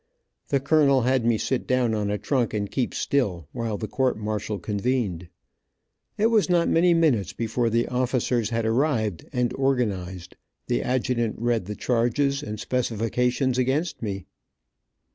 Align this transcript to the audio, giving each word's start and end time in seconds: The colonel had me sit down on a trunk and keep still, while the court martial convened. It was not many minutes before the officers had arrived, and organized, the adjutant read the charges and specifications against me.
The 0.47 0.59
colonel 0.59 1.01
had 1.01 1.27
me 1.27 1.37
sit 1.37 1.67
down 1.67 1.93
on 1.93 2.09
a 2.09 2.17
trunk 2.17 2.55
and 2.55 2.71
keep 2.71 2.95
still, 2.95 3.47
while 3.51 3.77
the 3.77 3.87
court 3.87 4.17
martial 4.17 4.57
convened. 4.57 5.27
It 6.17 6.31
was 6.31 6.49
not 6.49 6.67
many 6.67 6.95
minutes 6.95 7.33
before 7.33 7.69
the 7.69 7.87
officers 7.87 8.49
had 8.49 8.65
arrived, 8.65 9.25
and 9.31 9.53
organized, 9.53 10.37
the 10.65 10.81
adjutant 10.81 11.35
read 11.37 11.65
the 11.65 11.75
charges 11.75 12.41
and 12.41 12.59
specifications 12.59 13.59
against 13.59 14.01
me. 14.01 14.25